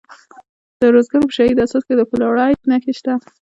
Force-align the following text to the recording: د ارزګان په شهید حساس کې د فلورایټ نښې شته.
د 0.79 0.81
ارزګان 0.89 1.23
په 1.27 1.33
شهید 1.37 1.57
حساس 1.63 1.83
کې 1.87 1.93
د 1.97 2.01
فلورایټ 2.09 2.59
نښې 2.69 2.93
شته. 2.99 3.13